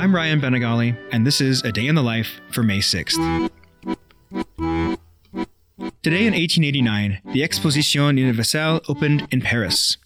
[0.00, 3.18] I'm Ryan Bañagale, and this is A Day in the Life for May 6th.
[6.02, 9.98] Today in 1889, the Exposition Universelle opened in Paris.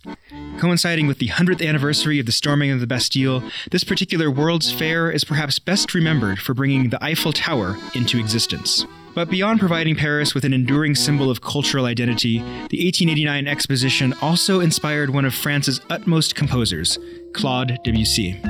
[0.59, 5.13] Coinciding with the 100th anniversary of the storming of the Bastille, this particular World's Fair
[5.13, 8.85] is perhaps best remembered for bringing the Eiffel Tower into existence.
[9.15, 14.59] But beyond providing Paris with an enduring symbol of cultural identity, the 1889 exposition also
[14.59, 16.99] inspired one of France's utmost composers,
[17.33, 18.41] Claude Debussy.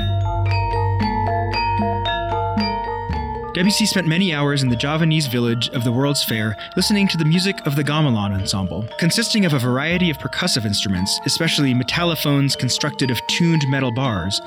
[3.55, 7.25] Debussy spent many hours in the Javanese village of the World's Fair listening to the
[7.25, 13.13] music of the gamelan ensemble, consisting of a variety of percussive instruments, especially metallophones constructed
[13.13, 14.41] of tuned metal bars.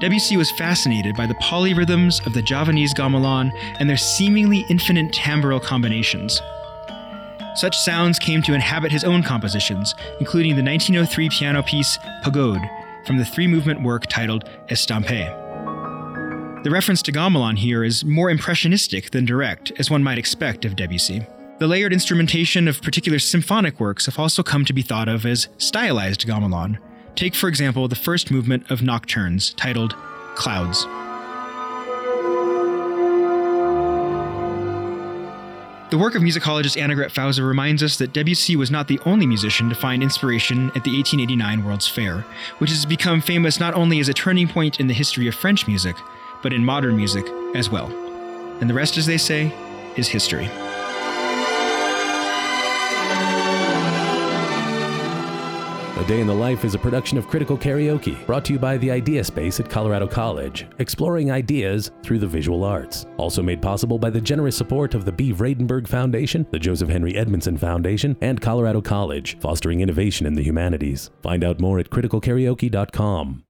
[0.00, 5.62] Debussy was fascinated by the polyrhythms of the Javanese gamelan and their seemingly infinite timbral
[5.62, 6.42] combinations.
[7.54, 12.68] Such sounds came to inhabit his own compositions, including the 1903 piano piece Pagode
[13.06, 15.47] from the three movement work titled Estampes.
[16.64, 20.74] The reference to gamelan here is more impressionistic than direct, as one might expect of
[20.74, 21.24] Debussy.
[21.60, 25.46] The layered instrumentation of particular symphonic works have also come to be thought of as
[25.58, 26.78] stylized gamelan.
[27.14, 29.94] Take, for example, the first movement of Nocturnes, titled
[30.34, 30.82] Clouds.
[35.90, 39.68] The work of musicologist Annegret Fauser reminds us that Debussy was not the only musician
[39.68, 42.26] to find inspiration at the 1889 World's Fair,
[42.58, 45.66] which has become famous not only as a turning point in the history of French
[45.68, 45.96] music,
[46.42, 47.86] but in modern music as well.
[48.60, 49.52] And the rest, as they say,
[49.96, 50.48] is history.
[55.98, 58.76] A Day in the Life is a production of Critical Karaoke, brought to you by
[58.78, 63.04] the Idea Space at Colorado College, exploring ideas through the visual arts.
[63.16, 67.16] Also made possible by the generous support of the Bee Vradenburg Foundation, the Joseph Henry
[67.16, 71.10] Edmondson Foundation, and Colorado College, fostering innovation in the humanities.
[71.20, 73.42] Find out more at criticalkaraoke.com.